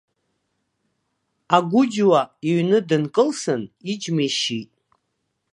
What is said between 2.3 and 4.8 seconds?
иҩны дынкылсын, иџьма ишьит.